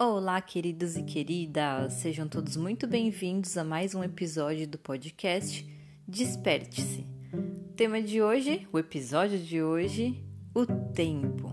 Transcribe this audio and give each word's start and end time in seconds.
Olá, 0.00 0.40
queridos 0.40 0.96
e 0.96 1.02
queridas! 1.02 1.94
Sejam 1.94 2.28
todos 2.28 2.56
muito 2.56 2.86
bem-vindos 2.86 3.58
a 3.58 3.64
mais 3.64 3.96
um 3.96 4.04
episódio 4.04 4.64
do 4.64 4.78
podcast 4.78 5.68
Desperte-se. 6.06 7.04
O 7.32 7.72
tema 7.72 8.00
de 8.00 8.22
hoje, 8.22 8.68
o 8.72 8.78
episódio 8.78 9.40
de 9.40 9.60
hoje, 9.60 10.24
o 10.54 10.64
tempo. 10.94 11.52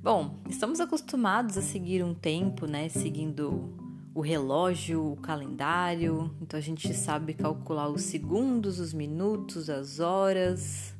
Bom, 0.00 0.38
estamos 0.48 0.78
acostumados 0.78 1.58
a 1.58 1.62
seguir 1.62 2.04
um 2.04 2.14
tempo, 2.14 2.64
né? 2.64 2.88
Seguindo 2.88 3.76
o 4.14 4.20
relógio, 4.20 5.10
o 5.10 5.16
calendário, 5.16 6.32
então 6.40 6.56
a 6.56 6.62
gente 6.62 6.94
sabe 6.94 7.34
calcular 7.34 7.88
os 7.88 8.02
segundos, 8.02 8.78
os 8.78 8.92
minutos, 8.92 9.68
as 9.68 9.98
horas, 9.98 10.94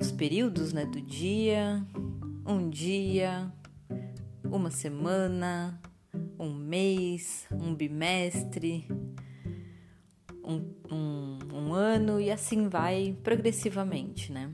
os 0.00 0.12
períodos 0.12 0.72
né, 0.72 0.86
do 0.86 1.00
dia, 1.00 1.84
um 2.46 2.70
dia, 2.70 3.52
uma 4.56 4.70
semana, 4.70 5.80
um 6.38 6.52
mês, 6.52 7.46
um 7.50 7.74
bimestre, 7.74 8.86
um, 10.44 10.74
um, 10.90 11.38
um 11.52 11.72
ano 11.72 12.20
e 12.20 12.30
assim 12.30 12.68
vai 12.68 13.16
progressivamente, 13.22 14.30
né? 14.30 14.52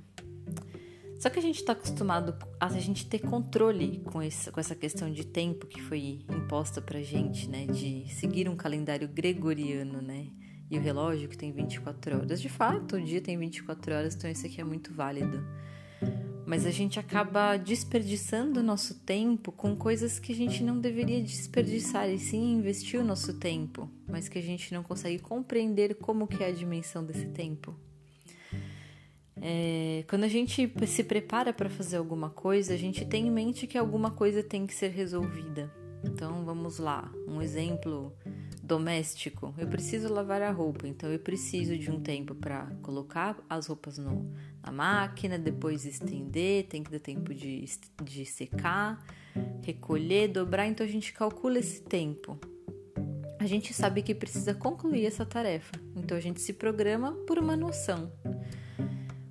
Só 1.19 1.29
que 1.29 1.41
a 1.41 1.43
gente 1.43 1.57
está 1.57 1.73
acostumado 1.73 2.37
a 2.61 2.69
gente 2.69 3.05
ter 3.07 3.19
controle 3.19 4.01
com, 4.05 4.23
esse, 4.23 4.53
com 4.53 4.61
essa 4.61 4.77
questão 4.77 5.11
de 5.11 5.27
tempo 5.27 5.67
que 5.67 5.83
foi 5.83 6.21
imposta 6.31 6.81
pra 6.81 7.03
gente, 7.03 7.49
né? 7.51 7.67
De 7.67 8.09
seguir 8.09 8.49
um 8.49 8.55
calendário 8.55 9.09
gregoriano, 9.09 10.01
né? 10.01 10.29
E 10.71 10.79
o 10.79 10.81
relógio 10.81 11.29
que 11.29 11.37
tem 11.37 11.51
24 11.51 12.19
horas. 12.19 12.41
De 12.41 12.49
fato, 12.49 12.97
o 12.97 13.03
dia 13.03 13.21
tem 13.21 13.37
24 13.37 13.95
horas, 13.95 14.15
então 14.15 14.31
isso 14.31 14.47
aqui 14.47 14.61
é 14.61 14.65
muito 14.65 14.95
válido 14.95 15.45
mas 16.49 16.65
a 16.65 16.71
gente 16.71 16.99
acaba 16.99 17.59
desperdiçando 17.59 18.61
o 18.61 18.63
nosso 18.63 18.95
tempo 19.01 19.53
com 19.53 19.77
coisas 19.77 20.19
que 20.19 20.33
a 20.33 20.35
gente 20.35 20.65
não 20.65 20.81
deveria 20.81 21.21
desperdiçar 21.21 22.09
e 22.09 22.19
sim 22.19 22.55
investir 22.55 22.99
o 22.99 23.05
nosso 23.05 23.35
tempo, 23.35 23.87
mas 24.09 24.31
que 24.31 24.39
a 24.39 24.43
gente 24.43 24.73
não 24.73 24.83
consegue 24.83 25.19
compreender 25.19 25.97
como 25.97 26.27
que 26.27 26.43
é 26.43 26.47
a 26.47 26.51
dimensão 26.51 27.05
desse 27.05 27.27
tempo. 27.27 27.77
É, 29.37 30.07
quando 30.09 30.25
a 30.25 30.29
gente 30.29 30.73
se 30.87 31.05
prepara 31.05 31.53
para 31.53 31.69
fazer 31.69 31.99
alguma 31.99 32.31
coisa, 32.31 32.73
a 32.73 32.79
gente 32.79 33.05
tem 33.05 33.27
em 33.27 33.31
mente 33.31 33.67
que 33.67 33.77
alguma 33.77 34.11
coisa 34.11 34.43
tem 34.43 34.67
que 34.67 34.75
ser 34.75 34.89
resolvida. 34.89 35.71
Então 36.03 36.47
vamos 36.47 36.79
lá, 36.79 37.13
um 37.27 37.43
exemplo 37.43 38.11
doméstico. 38.69 39.55
Eu 39.57 39.67
preciso 39.67 40.13
lavar 40.13 40.43
a 40.43 40.51
roupa, 40.51 40.87
então 40.87 41.11
eu 41.11 41.19
preciso 41.19 41.77
de 41.77 41.91
um 41.91 41.99
tempo 41.99 42.35
para 42.35 42.67
colocar 42.83 43.37
as 43.49 43.67
roupas 43.67 43.97
no, 43.97 44.31
na 44.63 44.71
máquina, 44.71 45.39
depois 45.39 45.87
estender, 45.87 46.67
tem 46.67 46.85
que 46.85 46.91
dar 46.91 47.01
tempo 47.01 47.35
de, 47.35 47.65
de 48.05 48.27
secar, 48.27 49.03
recolher, 49.63 50.29
dobrar. 50.29 50.67
Então 50.67 50.87
a 50.87 50.89
gente 50.89 51.13
calcula 51.15 51.59
esse 51.59 51.83
tempo. 51.83 52.39
A 53.41 53.47
gente 53.47 53.73
sabe 53.73 54.03
que 54.03 54.15
precisa 54.15 54.53
concluir 54.53 55.07
essa 55.07 55.25
tarefa, 55.25 55.73
então 55.97 56.17
a 56.17 56.21
gente 56.21 56.41
se 56.41 56.53
programa 56.53 57.13
por 57.27 57.39
uma 57.39 57.57
noção. 57.57 58.13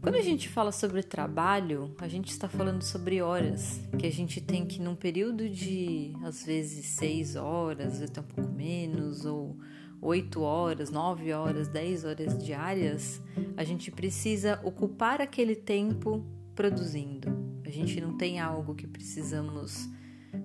Quando 0.08 0.16
a 0.16 0.22
gente 0.22 0.48
fala 0.48 0.72
sobre 0.72 1.04
trabalho, 1.04 1.94
a 1.98 2.08
gente 2.08 2.32
está 2.32 2.48
falando 2.48 2.82
sobre 2.82 3.22
horas, 3.22 3.82
que 4.00 4.08
a 4.08 4.10
gente 4.10 4.40
tem 4.40 4.66
que 4.66 4.82
num 4.82 4.96
período 4.96 5.50
de 5.50 6.14
às 6.24 6.46
vezes 6.46 6.86
seis 6.86 7.36
horas, 7.36 8.02
até 8.02 8.22
um 8.22 8.24
pouco 8.24 8.50
menos, 8.50 9.26
ou 9.26 9.58
oito 10.02 10.40
horas, 10.40 10.90
nove 10.90 11.34
horas, 11.34 11.68
dez 11.68 12.06
horas 12.06 12.42
diárias, 12.42 13.22
a 13.58 13.66
gente 13.66 13.92
precisa 13.92 14.62
ocupar 14.64 15.20
aquele 15.20 15.58
tempo 15.58 16.26
produzindo. 16.56 17.28
A 17.66 17.70
gente 17.70 18.00
não 18.00 18.16
tem 18.16 18.40
algo 18.40 18.76
que 18.76 18.88
precisamos, 18.88 19.90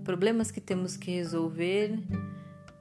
problemas 0.02 0.50
que 0.50 0.60
temos 0.60 0.96
que 0.96 1.12
resolver. 1.12 2.00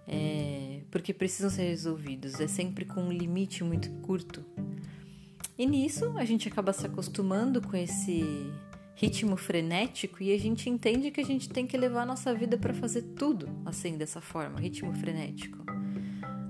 É, 0.07 0.81
porque 0.89 1.13
precisam 1.13 1.51
ser 1.51 1.69
resolvidos, 1.69 2.39
é 2.39 2.47
sempre 2.47 2.85
com 2.85 3.03
um 3.03 3.11
limite 3.11 3.63
muito 3.63 3.91
curto 4.01 4.43
e 5.61 5.65
nisso 5.67 6.11
a 6.17 6.25
gente 6.25 6.47
acaba 6.47 6.73
se 6.73 6.87
acostumando 6.87 7.61
com 7.61 7.77
esse 7.77 8.51
ritmo 8.95 9.37
frenético 9.37 10.23
e 10.23 10.33
a 10.33 10.39
gente 10.39 10.67
entende 10.67 11.11
que 11.11 11.21
a 11.21 11.23
gente 11.23 11.47
tem 11.47 11.67
que 11.67 11.77
levar 11.77 12.01
a 12.01 12.05
nossa 12.07 12.33
vida 12.33 12.57
para 12.57 12.73
fazer 12.73 13.03
tudo 13.15 13.47
assim 13.63 13.95
dessa 13.95 14.19
forma, 14.19 14.59
ritmo 14.59 14.91
frenético. 14.95 15.59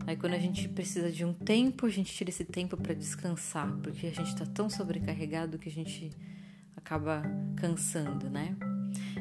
Aí 0.07 0.15
quando 0.15 0.35
a 0.35 0.39
gente 0.39 0.69
precisa 0.69 1.11
de 1.11 1.25
um 1.25 1.33
tempo, 1.33 1.85
a 1.85 1.89
gente 1.89 2.13
tira 2.13 2.29
esse 2.29 2.45
tempo 2.45 2.77
para 2.77 2.93
descansar, 2.93 3.75
porque 3.83 4.07
a 4.07 4.11
gente 4.11 4.29
está 4.29 4.45
tão 4.45 4.69
sobrecarregado 4.69 5.59
que 5.59 5.67
a 5.67 5.73
gente 5.73 6.09
acaba 6.77 7.21
cansando, 7.57 8.29
né? 8.29 8.55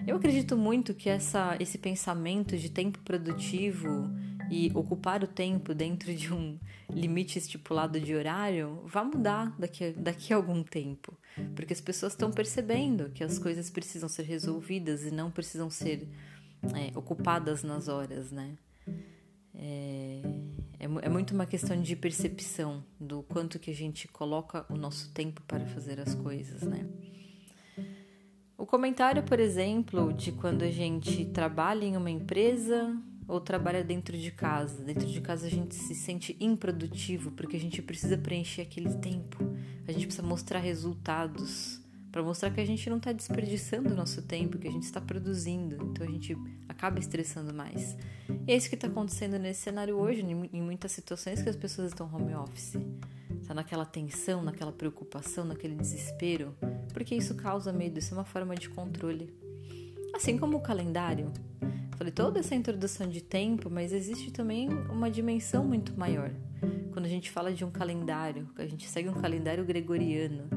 Eu 0.06 0.18
acredito 0.18 0.56
muito 0.56 0.94
que 0.94 1.08
essa, 1.08 1.56
esse 1.58 1.78
pensamento 1.78 2.56
de 2.56 2.70
tempo 2.70 3.00
produtivo 3.00 4.08
e 4.50 4.70
ocupar 4.74 5.22
o 5.22 5.28
tempo 5.28 5.72
dentro 5.72 6.12
de 6.12 6.34
um 6.34 6.58
limite 6.90 7.38
estipulado 7.38 8.00
de 8.00 8.14
horário 8.14 8.82
vai 8.84 9.04
mudar 9.04 9.54
daqui, 9.56 9.92
daqui 9.92 10.32
a 10.32 10.36
algum 10.36 10.62
tempo, 10.64 11.16
porque 11.54 11.72
as 11.72 11.80
pessoas 11.80 12.12
estão 12.12 12.32
percebendo 12.32 13.10
que 13.10 13.22
as 13.22 13.38
coisas 13.38 13.70
precisam 13.70 14.08
ser 14.08 14.24
resolvidas 14.24 15.04
e 15.04 15.10
não 15.12 15.30
precisam 15.30 15.70
ser 15.70 16.08
é, 16.74 16.98
ocupadas 16.98 17.62
nas 17.62 17.86
horas, 17.86 18.32
né? 18.32 18.56
É, 19.54 20.20
é, 20.80 20.84
é 20.84 21.08
muito 21.08 21.32
uma 21.32 21.46
questão 21.46 21.80
de 21.80 21.94
percepção 21.94 22.82
do 22.98 23.22
quanto 23.22 23.58
que 23.58 23.70
a 23.70 23.74
gente 23.74 24.08
coloca 24.08 24.66
o 24.68 24.76
nosso 24.76 25.12
tempo 25.12 25.42
para 25.46 25.64
fazer 25.66 26.00
as 26.00 26.14
coisas, 26.14 26.62
né? 26.62 26.86
O 28.58 28.66
comentário, 28.66 29.22
por 29.22 29.40
exemplo, 29.40 30.12
de 30.12 30.32
quando 30.32 30.62
a 30.62 30.70
gente 30.70 31.24
trabalha 31.26 31.84
em 31.84 31.96
uma 31.96 32.10
empresa 32.10 32.94
ou 33.30 33.40
trabalha 33.40 33.84
dentro 33.84 34.18
de 34.18 34.30
casa. 34.30 34.82
Dentro 34.82 35.06
de 35.06 35.20
casa 35.20 35.46
a 35.46 35.50
gente 35.50 35.74
se 35.74 35.94
sente 35.94 36.36
improdutivo 36.40 37.30
porque 37.30 37.56
a 37.56 37.60
gente 37.60 37.80
precisa 37.80 38.18
preencher 38.18 38.62
aquele 38.62 38.92
tempo. 38.94 39.38
A 39.86 39.92
gente 39.92 40.06
precisa 40.06 40.26
mostrar 40.26 40.58
resultados 40.58 41.80
para 42.10 42.22
mostrar 42.22 42.50
que 42.50 42.60
a 42.60 42.64
gente 42.64 42.90
não 42.90 42.96
está 42.96 43.12
desperdiçando 43.12 43.92
o 43.92 43.96
nosso 43.96 44.22
tempo, 44.22 44.58
que 44.58 44.66
a 44.66 44.70
gente 44.70 44.82
está 44.82 45.00
produzindo. 45.00 45.76
Então 45.86 46.06
a 46.06 46.10
gente 46.10 46.36
acaba 46.68 46.98
estressando 46.98 47.54
mais. 47.54 47.96
E 48.46 48.52
é 48.52 48.56
isso 48.56 48.68
que 48.68 48.74
está 48.74 48.88
acontecendo 48.88 49.38
nesse 49.38 49.62
cenário 49.62 49.96
hoje, 49.96 50.22
em 50.22 50.62
muitas 50.62 50.90
situações 50.92 51.40
que 51.40 51.48
as 51.48 51.56
pessoas 51.56 51.92
estão 51.92 52.12
home 52.12 52.34
office. 52.34 52.76
Está 53.40 53.54
naquela 53.54 53.84
tensão, 53.84 54.42
naquela 54.42 54.72
preocupação, 54.72 55.44
naquele 55.44 55.76
desespero, 55.76 56.54
porque 56.92 57.14
isso 57.14 57.34
causa 57.36 57.72
medo, 57.72 57.98
isso 57.98 58.12
é 58.12 58.16
uma 58.18 58.24
forma 58.24 58.54
de 58.54 58.68
controle. 58.68 59.32
Assim 60.14 60.36
como 60.36 60.56
o 60.56 60.60
calendário. 60.60 61.32
Falei 62.00 62.14
toda 62.14 62.40
essa 62.40 62.54
introdução 62.54 63.06
de 63.06 63.20
tempo, 63.20 63.68
mas 63.68 63.92
existe 63.92 64.30
também 64.30 64.70
uma 64.90 65.10
dimensão 65.10 65.62
muito 65.62 65.94
maior. 65.98 66.30
Quando 66.94 67.04
a 67.04 67.08
gente 67.08 67.30
fala 67.30 67.52
de 67.52 67.62
um 67.62 67.70
calendário, 67.70 68.48
a 68.56 68.64
gente 68.64 68.88
segue 68.88 69.10
um 69.10 69.20
calendário 69.20 69.62
gregoriano, 69.66 70.48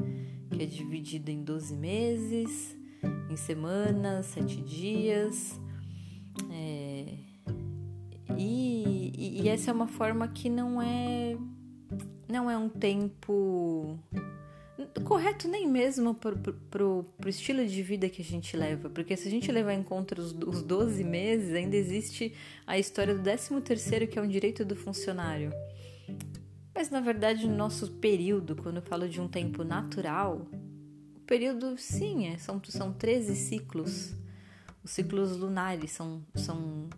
que 0.50 0.62
é 0.62 0.64
dividido 0.64 1.30
em 1.30 1.44
12 1.44 1.76
meses, 1.76 2.74
em 3.28 3.36
semanas, 3.36 4.24
sete 4.24 4.58
dias. 4.62 5.60
É... 6.50 7.12
E, 8.38 9.12
e, 9.14 9.42
e 9.42 9.48
essa 9.50 9.70
é 9.70 9.74
uma 9.74 9.86
forma 9.86 10.26
que 10.26 10.48
não 10.48 10.80
é 10.80 11.36
não 12.26 12.50
é 12.50 12.56
um 12.56 12.70
tempo 12.70 13.98
correto 15.02 15.48
nem 15.48 15.68
mesmo 15.68 16.14
pro, 16.14 16.36
pro, 16.36 17.04
pro, 17.18 17.28
estilo 17.28 17.66
de 17.66 17.82
vida 17.82 18.08
que 18.08 18.22
a 18.22 18.24
gente 18.24 18.56
leva, 18.56 18.88
porque 18.88 19.16
se 19.16 19.26
a 19.26 19.30
gente 19.30 19.50
levar 19.50 19.74
em 19.74 19.82
conta 19.82 20.20
os, 20.20 20.32
os 20.32 20.62
12 20.62 21.02
meses, 21.02 21.52
ainda 21.52 21.76
existe 21.76 22.32
a 22.66 22.78
história 22.78 23.14
do 23.14 23.22
13 23.22 23.60
terceiro, 23.60 24.06
que 24.06 24.18
é 24.18 24.22
um 24.22 24.28
direito 24.28 24.64
do 24.64 24.76
funcionário. 24.76 25.52
Mas 26.74 26.90
na 26.90 27.00
verdade, 27.00 27.46
no 27.46 27.56
nosso 27.56 27.90
período, 27.92 28.54
quando 28.56 28.76
eu 28.76 28.82
falo 28.82 29.08
de 29.08 29.20
um 29.20 29.26
tempo 29.26 29.64
natural, 29.64 30.46
o 31.16 31.20
período 31.20 31.76
sim, 31.76 32.28
é, 32.28 32.38
são, 32.38 32.62
são 32.64 32.92
13 32.92 33.34
ciclos. 33.34 34.14
Os 34.82 34.90
ciclos 34.90 35.36
lunares 35.36 35.90
são, 35.90 36.22
são 36.34 36.88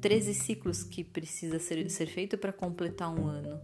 13 0.00 0.34
ciclos 0.34 0.82
que 0.82 1.04
precisa 1.04 1.58
ser, 1.58 1.88
ser 1.88 2.06
feito 2.06 2.36
para 2.36 2.52
completar 2.52 3.08
um 3.08 3.26
ano 3.26 3.60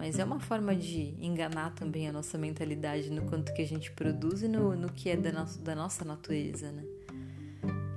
mas 0.00 0.18
é 0.18 0.24
uma 0.24 0.40
forma 0.40 0.74
de 0.74 1.14
enganar 1.20 1.74
também 1.74 2.08
a 2.08 2.12
nossa 2.12 2.38
mentalidade 2.38 3.10
no 3.10 3.26
quanto 3.26 3.52
que 3.52 3.60
a 3.60 3.66
gente 3.66 3.92
produz 3.92 4.42
e 4.42 4.48
no, 4.48 4.74
no 4.74 4.90
que 4.90 5.10
é 5.10 5.16
da, 5.16 5.30
no, 5.30 5.44
da 5.58 5.74
nossa 5.74 6.06
natureza, 6.06 6.72
né? 6.72 6.82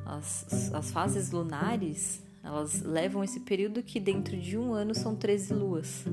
As, 0.06 0.74
as 0.74 0.92
fases 0.92 1.32
lunares, 1.32 2.22
elas 2.44 2.82
levam 2.82 3.24
esse 3.24 3.40
período 3.40 3.82
que 3.82 4.02
dentro 4.02 4.36
de 4.36 4.58
um 4.58 4.74
ano 4.74 4.94
são 4.94 5.16
13 5.16 5.54
luas. 5.54 6.04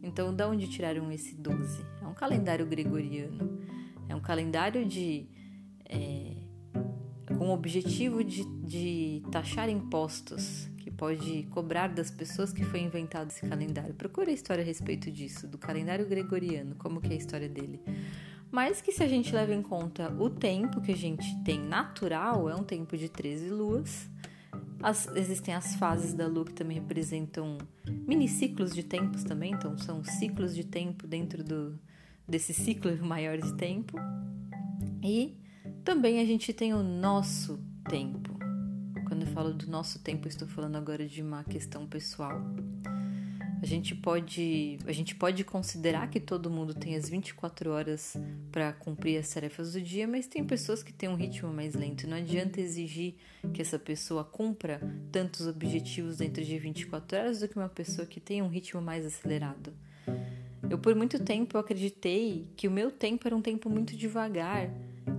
Então, 0.00 0.32
de 0.32 0.44
onde 0.44 0.68
tiraram 0.68 1.10
esse 1.10 1.34
12? 1.34 1.84
É 2.00 2.06
um 2.06 2.14
calendário 2.14 2.64
gregoriano. 2.64 3.60
É 4.08 4.14
um 4.14 4.20
calendário 4.20 4.86
de... 4.86 5.26
É, 5.86 6.36
com 7.36 7.48
o 7.48 7.52
objetivo 7.52 8.22
de, 8.22 8.44
de 8.62 9.24
taxar 9.32 9.68
impostos 9.68 10.70
pode 10.90 11.44
cobrar 11.50 11.88
das 11.88 12.10
pessoas 12.10 12.52
que 12.52 12.64
foi 12.64 12.80
inventado 12.80 13.30
esse 13.30 13.46
calendário. 13.46 13.94
Procure 13.94 14.30
a 14.30 14.34
história 14.34 14.62
a 14.62 14.66
respeito 14.66 15.10
disso, 15.10 15.46
do 15.46 15.58
calendário 15.58 16.06
gregoriano, 16.06 16.74
como 16.76 17.00
que 17.00 17.08
é 17.08 17.14
a 17.14 17.18
história 17.18 17.48
dele. 17.48 17.80
Mas 18.50 18.80
que 18.80 18.92
se 18.92 19.02
a 19.02 19.08
gente 19.08 19.34
leva 19.34 19.52
em 19.52 19.62
conta 19.62 20.12
o 20.12 20.30
tempo 20.30 20.80
que 20.80 20.92
a 20.92 20.96
gente 20.96 21.26
tem 21.42 21.58
natural, 21.58 22.48
é 22.48 22.54
um 22.54 22.62
tempo 22.62 22.96
de 22.96 23.08
13 23.08 23.50
luas, 23.50 24.08
As, 24.80 25.08
existem 25.16 25.54
as 25.54 25.74
fases 25.74 26.14
da 26.14 26.26
lua 26.26 26.44
que 26.44 26.52
também 26.52 26.78
representam 26.78 27.58
mini 28.06 28.28
ciclos 28.28 28.72
de 28.72 28.82
tempos 28.82 29.24
também, 29.24 29.52
então 29.52 29.76
são 29.78 30.04
ciclos 30.04 30.54
de 30.54 30.62
tempo 30.62 31.06
dentro 31.06 31.42
do, 31.42 31.76
desse 32.28 32.54
ciclo 32.54 32.96
maior 33.04 33.38
de 33.38 33.54
tempo. 33.54 33.96
E 35.02 35.36
também 35.82 36.20
a 36.20 36.24
gente 36.24 36.52
tem 36.52 36.74
o 36.74 36.82
nosso 36.82 37.58
tempo. 37.88 38.33
Quando 39.14 39.26
eu 39.26 39.32
falo 39.32 39.54
do 39.54 39.70
nosso 39.70 40.00
tempo, 40.00 40.26
estou 40.26 40.48
falando 40.48 40.74
agora 40.74 41.06
de 41.06 41.22
uma 41.22 41.44
questão 41.44 41.86
pessoal. 41.86 42.32
A 43.62 43.64
gente 43.64 43.94
pode, 43.94 44.76
a 44.84 44.90
gente 44.90 45.14
pode 45.14 45.44
considerar 45.44 46.10
que 46.10 46.18
todo 46.18 46.50
mundo 46.50 46.74
tem 46.74 46.96
as 46.96 47.08
24 47.08 47.70
horas 47.70 48.16
para 48.50 48.72
cumprir 48.72 49.16
as 49.16 49.28
tarefas 49.32 49.74
do 49.74 49.80
dia, 49.80 50.08
mas 50.08 50.26
tem 50.26 50.42
pessoas 50.42 50.82
que 50.82 50.92
têm 50.92 51.08
um 51.08 51.14
ritmo 51.14 51.52
mais 51.52 51.76
lento. 51.76 52.08
Não 52.08 52.16
adianta 52.16 52.60
exigir 52.60 53.14
que 53.52 53.62
essa 53.62 53.78
pessoa 53.78 54.24
cumpra 54.24 54.80
tantos 55.12 55.46
objetivos 55.46 56.16
dentro 56.16 56.44
de 56.44 56.58
24 56.58 57.16
horas 57.16 57.38
do 57.38 57.46
que 57.46 57.56
uma 57.56 57.68
pessoa 57.68 58.08
que 58.08 58.18
tem 58.18 58.42
um 58.42 58.48
ritmo 58.48 58.82
mais 58.82 59.06
acelerado. 59.06 59.72
Eu 60.68 60.76
por 60.76 60.92
muito 60.96 61.22
tempo 61.22 61.56
acreditei 61.56 62.50
que 62.56 62.66
o 62.66 62.70
meu 62.72 62.90
tempo 62.90 63.28
era 63.28 63.36
um 63.36 63.40
tempo 63.40 63.70
muito 63.70 63.96
devagar 63.96 64.68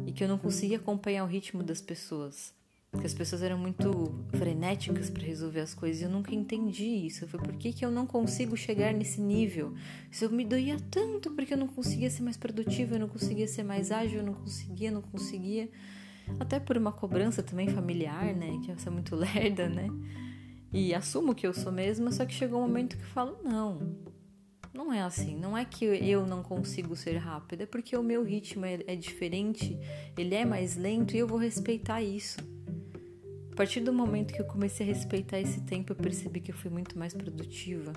e 0.06 0.12
que 0.12 0.22
eu 0.22 0.28
não 0.28 0.38
conseguia 0.38 0.76
acompanhar 0.76 1.24
o 1.24 1.28
ritmo 1.28 1.64
das 1.64 1.80
pessoas 1.80 2.54
que 2.96 3.06
as 3.06 3.14
pessoas 3.14 3.42
eram 3.42 3.58
muito 3.58 4.14
frenéticas 4.32 5.10
para 5.10 5.24
resolver 5.24 5.62
as 5.62 5.74
coisas 5.74 6.02
e 6.02 6.06
eu 6.06 6.10
nunca 6.10 6.34
entendi 6.34 6.86
isso. 6.86 7.28
Foi 7.28 7.40
por 7.40 7.54
que, 7.54 7.74
que 7.74 7.86
eu 7.86 7.92
não 7.92 8.06
consigo 8.06 8.56
chegar 8.56 8.94
nesse 8.94 9.22
nível? 9.22 9.74
Isso 10.12 10.30
me 10.30 10.46
doía 10.46 10.78
tanto 10.90 11.32
porque 11.32 11.54
eu 11.54 11.58
não 11.58 11.68
conseguia 11.68 12.10
ser 12.10 12.24
mais 12.24 12.38
produtiva, 12.38 12.96
eu 12.96 13.00
não 13.00 13.08
conseguia 13.08 13.48
ser 13.48 13.64
mais 13.64 13.92
ágil, 13.92 14.20
eu 14.20 14.26
não 14.26 14.34
conseguia, 14.34 14.92
não 14.92 15.02
conseguia. 15.02 15.70
Até 16.40 16.60
por 16.60 16.78
uma 16.78 16.92
cobrança 16.92 17.44
também 17.44 17.68
familiar, 17.68 18.34
né? 18.34 18.60
Que 18.64 18.72
eu 18.72 18.80
sou 18.80 18.92
muito 18.92 19.16
lerda, 19.18 19.70
né? 19.70 19.88
E 20.74 20.94
assumo 20.94 21.36
que 21.36 21.46
eu 21.46 21.54
sou 21.54 21.72
mesma, 21.72 22.12
só 22.12 22.26
que 22.26 22.34
chegou 22.34 22.60
um 22.60 22.68
momento 22.68 22.98
que 22.98 23.04
eu 23.04 23.10
falo: 23.10 23.38
não, 23.44 23.96
não 24.74 24.92
é 24.92 25.02
assim. 25.02 25.38
Não 25.38 25.58
é 25.58 25.64
que 25.64 25.86
eu 25.86 26.26
não 26.26 26.44
consigo 26.44 26.96
ser 26.96 27.18
rápida, 27.18 27.64
é 27.64 27.66
porque 27.66 27.96
o 27.96 28.04
meu 28.04 28.24
ritmo 28.24 28.66
é, 28.66 28.80
é 28.86 28.96
diferente, 28.96 29.80
ele 30.18 30.36
é 30.36 30.44
mais 30.44 30.76
lento 30.76 31.16
e 31.16 31.20
eu 31.20 31.28
vou 31.28 31.38
respeitar 31.38 32.02
isso. 32.02 32.55
A 33.56 33.58
partir 33.58 33.80
do 33.80 33.94
momento 33.94 34.34
que 34.34 34.42
eu 34.42 34.46
comecei 34.46 34.86
a 34.86 34.90
respeitar 34.90 35.40
esse 35.40 35.62
tempo, 35.62 35.94
eu 35.94 35.96
percebi 35.96 36.42
que 36.42 36.52
eu 36.52 36.56
fui 36.58 36.70
muito 36.70 37.00
mais 37.00 37.14
produtiva. 37.14 37.94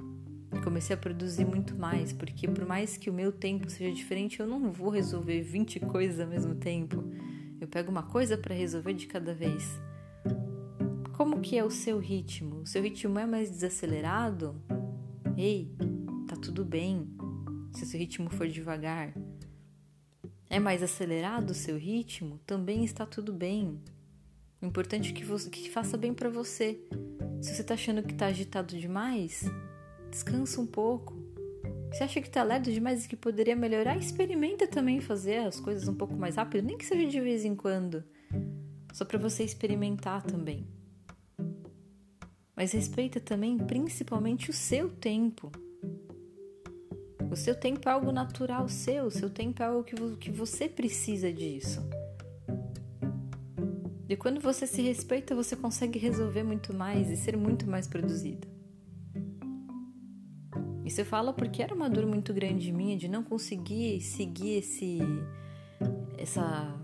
Comecei 0.63 0.95
a 0.95 0.97
produzir 0.97 1.45
muito 1.45 1.75
mais, 1.75 2.13
porque 2.13 2.47
por 2.47 2.65
mais 2.65 2.97
que 2.97 3.11
o 3.11 3.13
meu 3.13 3.33
tempo 3.33 3.69
seja 3.69 3.93
diferente, 3.93 4.39
eu 4.39 4.47
não 4.47 4.71
vou 4.71 4.89
resolver 4.89 5.43
20 5.43 5.81
coisas 5.81 6.21
ao 6.21 6.29
mesmo 6.29 6.55
tempo. 6.55 7.03
Eu 7.61 7.67
pego 7.67 7.91
uma 7.91 8.05
coisa 8.05 8.39
para 8.39 8.55
resolver 8.55 8.95
de 8.95 9.09
cada 9.09 9.35
vez. 9.35 9.65
Como 11.17 11.41
que 11.41 11.59
é 11.59 11.65
o 11.65 11.73
seu 11.73 11.99
ritmo? 11.99 12.61
O 12.61 12.67
seu 12.67 12.81
ritmo 12.81 13.19
é 13.19 13.27
mais 13.27 13.51
desacelerado? 13.51 14.55
Ei, 15.37 15.75
tá 16.29 16.37
tudo 16.37 16.65
bem. 16.65 17.05
Se 17.73 17.83
o 17.83 17.87
seu 17.87 17.99
ritmo 17.99 18.31
for 18.31 18.47
devagar, 18.47 19.13
é 20.49 20.61
mais 20.61 20.85
acelerado 20.85 21.51
o 21.51 21.55
seu 21.55 21.77
ritmo? 21.77 22.39
Também 22.47 22.85
está 22.85 23.05
tudo 23.05 23.33
bem. 23.33 23.83
O 24.61 24.67
importante 24.67 25.11
é 25.11 25.13
que, 25.13 25.25
você, 25.25 25.49
que 25.49 25.71
faça 25.71 25.97
bem 25.97 26.13
para 26.13 26.29
você. 26.29 26.81
Se 27.41 27.55
você 27.55 27.63
tá 27.63 27.75
achando 27.75 28.03
que 28.03 28.15
tá 28.15 28.27
agitado 28.27 28.77
demais, 28.77 29.45
descansa 30.11 30.61
um 30.61 30.67
pouco. 30.67 31.17
Se 31.93 32.03
acha 32.03 32.21
que 32.21 32.29
tá 32.29 32.43
lerdo 32.43 32.71
demais 32.71 33.05
e 33.05 33.09
que 33.09 33.17
poderia 33.17 33.55
melhorar, 33.55 33.97
experimenta 33.97 34.67
também 34.67 35.01
fazer 35.01 35.39
as 35.39 35.61
coisas 35.61 35.89
um 35.89 35.95
pouco 35.95 36.15
mais 36.15 36.37
rápido, 36.37 36.67
nem 36.67 36.77
que 36.77 36.85
seja 36.85 37.09
de 37.09 37.21
vez 37.21 37.45
em 37.45 37.55
quando. 37.55 38.05
Só 38.93 39.05
para 39.05 39.19
você 39.19 39.45
experimentar 39.45 40.23
também. 40.23 40.67
Mas 42.57 42.73
respeita 42.73 43.21
também 43.21 43.57
principalmente 43.57 44.51
o 44.51 44.53
seu 44.53 44.91
tempo. 44.91 45.53
O 47.31 47.37
seu 47.37 47.55
tempo 47.55 47.89
é 47.89 47.93
algo 47.93 48.11
natural 48.11 48.69
seu, 48.69 49.05
o 49.05 49.11
seu 49.11 49.31
tempo 49.31 49.63
é 49.63 49.67
algo 49.67 49.85
que 50.17 50.31
você 50.31 50.69
precisa 50.69 51.33
disso. 51.33 51.81
E 54.09 54.17
quando 54.17 54.41
você 54.41 54.67
se 54.67 54.81
respeita, 54.81 55.35
você 55.35 55.55
consegue 55.55 55.99
resolver 55.99 56.43
muito 56.43 56.75
mais 56.75 57.11
e 57.11 57.17
ser 57.17 57.37
muito 57.37 57.69
mais 57.69 57.87
produzida. 57.87 58.49
Isso 60.85 61.03
eu 61.03 61.05
falo 61.05 61.35
porque 61.35 61.63
era 61.63 61.75
uma 61.75 61.91
dor 61.91 62.07
muito 62.07 62.33
grande 62.33 62.73
minha 62.73 62.97
de 62.97 63.09
não 63.09 63.23
conseguir 63.23 64.01
seguir 64.01 64.57
esse 64.57 64.99
essa 66.17 66.75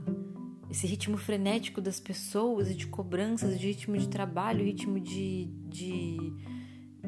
esse 0.70 0.86
ritmo 0.86 1.16
frenético 1.16 1.80
das 1.80 2.00
pessoas 2.00 2.68
e 2.68 2.74
de 2.74 2.88
cobranças, 2.88 3.58
de 3.58 3.68
ritmo 3.68 3.96
de 3.96 4.08
trabalho, 4.08 4.64
ritmo 4.64 4.98
de, 4.98 5.46
de, 5.68 6.18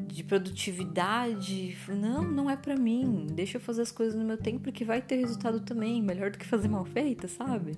de 0.07 0.23
produtividade. 0.23 1.77
Não, 1.89 2.23
não 2.23 2.49
é 2.49 2.55
para 2.55 2.77
mim. 2.77 3.27
Deixa 3.29 3.57
eu 3.57 3.61
fazer 3.61 3.81
as 3.81 3.91
coisas 3.91 4.15
no 4.17 4.23
meu 4.23 4.37
tempo 4.37 4.61
porque 4.61 4.85
vai 4.85 5.01
ter 5.01 5.17
resultado 5.17 5.59
também, 5.59 6.01
melhor 6.01 6.31
do 6.31 6.37
que 6.37 6.45
fazer 6.45 6.69
mal 6.69 6.85
feita, 6.85 7.27
sabe? 7.27 7.73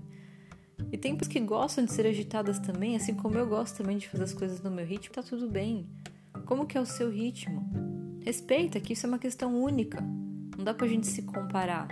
E 0.91 0.97
tem 0.97 1.15
pessoas 1.15 1.33
que 1.33 1.39
gostam 1.39 1.85
de 1.85 1.91
ser 1.91 2.05
agitadas 2.05 2.59
também, 2.59 2.95
assim 2.95 3.13
como 3.13 3.37
eu 3.37 3.47
gosto 3.47 3.77
também 3.77 3.97
de 3.97 4.07
fazer 4.07 4.23
as 4.23 4.33
coisas 4.33 4.61
no 4.61 4.71
meu 4.71 4.85
ritmo, 4.85 5.13
tá 5.13 5.21
tudo 5.21 5.49
bem. 5.49 5.87
Como 6.45 6.65
que 6.65 6.77
é 6.77 6.81
o 6.81 6.85
seu 6.85 7.09
ritmo? 7.09 7.69
Respeita 8.21 8.79
que 8.79 8.93
isso 8.93 9.05
é 9.05 9.09
uma 9.09 9.19
questão 9.19 9.61
única. 9.61 10.01
Não 10.57 10.63
dá 10.63 10.73
pra 10.73 10.87
gente 10.87 11.07
se 11.07 11.21
comparar. 11.21 11.87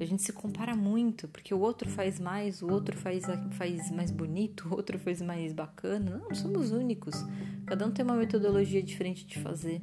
A 0.00 0.04
gente 0.04 0.22
se 0.22 0.32
compara 0.32 0.74
muito, 0.74 1.28
porque 1.28 1.54
o 1.54 1.60
outro 1.60 1.88
faz 1.88 2.18
mais, 2.18 2.60
o 2.60 2.70
outro 2.70 2.96
faz, 2.96 3.24
faz 3.52 3.90
mais 3.90 4.10
bonito, 4.10 4.68
o 4.68 4.74
outro 4.74 4.98
faz 4.98 5.22
mais 5.22 5.52
bacana. 5.52 6.18
Não, 6.18 6.34
somos 6.34 6.72
únicos. 6.72 7.14
Cada 7.64 7.86
um 7.86 7.92
tem 7.92 8.04
uma 8.04 8.16
metodologia 8.16 8.82
diferente 8.82 9.24
de 9.24 9.38
fazer. 9.38 9.80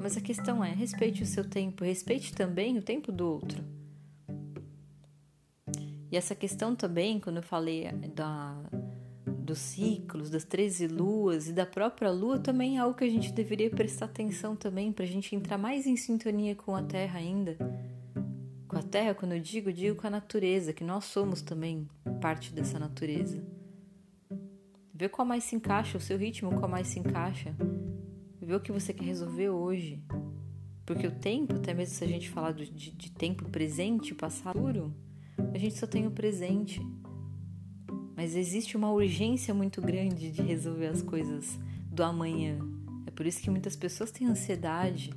Mas 0.00 0.16
a 0.16 0.20
questão 0.20 0.62
é: 0.62 0.72
respeite 0.72 1.22
o 1.22 1.26
seu 1.26 1.48
tempo, 1.48 1.84
respeite 1.84 2.34
também 2.34 2.78
o 2.78 2.82
tempo 2.82 3.10
do 3.10 3.26
outro. 3.26 3.64
E 6.10 6.16
essa 6.16 6.34
questão 6.34 6.74
também, 6.74 7.20
quando 7.20 7.36
eu 7.36 7.42
falei 7.42 7.90
da, 8.14 8.56
dos 9.24 9.58
ciclos, 9.58 10.28
das 10.28 10.44
13 10.44 10.88
luas 10.88 11.48
e 11.48 11.52
da 11.52 11.64
própria 11.64 12.10
lua, 12.10 12.38
também 12.38 12.78
é 12.78 12.80
algo 12.80 12.96
que 12.96 13.04
a 13.04 13.08
gente 13.08 13.32
deveria 13.32 13.70
prestar 13.70 14.06
atenção 14.06 14.56
também, 14.56 14.92
para 14.92 15.04
a 15.04 15.08
gente 15.08 15.36
entrar 15.36 15.56
mais 15.56 15.86
em 15.86 15.96
sintonia 15.96 16.54
com 16.56 16.74
a 16.74 16.82
Terra 16.82 17.18
ainda. 17.18 17.56
Com 18.66 18.76
a 18.76 18.82
Terra, 18.82 19.14
quando 19.14 19.32
eu 19.32 19.40
digo, 19.40 19.72
digo 19.72 19.96
com 19.96 20.06
a 20.06 20.10
natureza, 20.10 20.72
que 20.72 20.82
nós 20.82 21.04
somos 21.04 21.42
também 21.42 21.88
parte 22.20 22.52
dessa 22.52 22.78
natureza. 22.78 23.42
Ver 24.92 25.08
qual 25.08 25.26
mais 25.26 25.44
se 25.44 25.56
encaixa, 25.56 25.96
o 25.96 26.00
seu 26.00 26.18
ritmo, 26.18 26.58
qual 26.58 26.68
mais 26.68 26.88
se 26.88 26.98
encaixa. 26.98 27.54
Ver 28.40 28.54
o 28.54 28.60
que 28.60 28.72
você 28.72 28.92
quer 28.92 29.04
resolver 29.04 29.48
hoje. 29.48 30.02
Porque 30.84 31.06
o 31.06 31.12
tempo, 31.12 31.54
até 31.54 31.72
mesmo 31.72 31.94
se 31.94 32.04
a 32.04 32.08
gente 32.08 32.28
falar 32.28 32.52
de, 32.52 32.68
de 32.68 33.10
tempo 33.12 33.48
presente, 33.48 34.14
passado, 34.14 34.92
a 35.54 35.58
gente 35.58 35.76
só 35.76 35.86
tem 35.86 36.06
o 36.06 36.10
presente. 36.10 36.80
Mas 38.16 38.36
existe 38.36 38.76
uma 38.76 38.92
urgência 38.92 39.54
muito 39.54 39.80
grande 39.80 40.30
de 40.30 40.42
resolver 40.42 40.88
as 40.88 41.02
coisas 41.02 41.58
do 41.86 42.02
amanhã. 42.02 42.58
É 43.06 43.10
por 43.10 43.26
isso 43.26 43.40
que 43.40 43.50
muitas 43.50 43.74
pessoas 43.74 44.10
têm 44.10 44.26
ansiedade. 44.26 45.10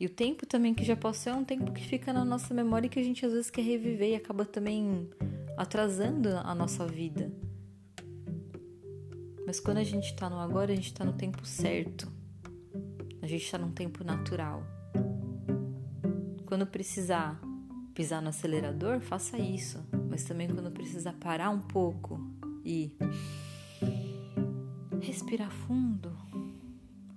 E 0.00 0.06
o 0.06 0.10
tempo 0.10 0.46
também 0.46 0.74
que 0.74 0.84
já 0.84 0.94
passou 0.94 1.32
é 1.32 1.36
um 1.36 1.44
tempo 1.44 1.72
que 1.72 1.82
fica 1.82 2.12
na 2.12 2.24
nossa 2.24 2.54
memória 2.54 2.86
e 2.86 2.90
que 2.90 3.00
a 3.00 3.02
gente 3.02 3.24
às 3.24 3.32
vezes 3.32 3.50
quer 3.50 3.62
reviver 3.62 4.10
e 4.10 4.14
acaba 4.14 4.44
também 4.44 5.08
atrasando 5.56 6.28
a 6.28 6.54
nossa 6.54 6.86
vida. 6.86 7.32
Mas 9.46 9.58
quando 9.58 9.78
a 9.78 9.84
gente 9.84 10.12
está 10.12 10.28
no 10.28 10.38
agora, 10.38 10.72
a 10.72 10.76
gente 10.76 10.92
está 10.92 11.04
no 11.04 11.14
tempo 11.14 11.44
certo. 11.46 12.06
A 13.22 13.26
gente 13.26 13.44
está 13.44 13.56
num 13.56 13.72
tempo 13.72 14.04
natural. 14.04 14.62
Quando 16.44 16.66
precisar 16.66 17.40
pisar 17.98 18.22
no 18.22 18.28
acelerador, 18.28 19.00
faça 19.00 19.36
isso. 19.36 19.84
Mas 20.08 20.22
também 20.22 20.46
quando 20.46 20.70
precisar 20.70 21.14
parar 21.14 21.50
um 21.50 21.58
pouco 21.58 22.20
e 22.64 22.92
respirar 25.00 25.50
fundo, 25.50 26.16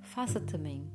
faça 0.01 0.39
também. 0.39 0.89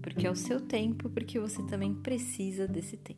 Porque 0.00 0.28
é 0.28 0.30
o 0.30 0.36
seu 0.36 0.60
tempo, 0.60 1.10
porque 1.10 1.40
você 1.40 1.60
também 1.64 1.92
precisa 1.92 2.68
desse 2.68 2.96
tempo. 2.96 3.17